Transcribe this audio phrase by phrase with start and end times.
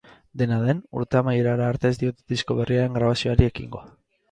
[0.41, 3.87] Dena den, urte amaierara arte ez diote disko berriaren grabazioari ekingo.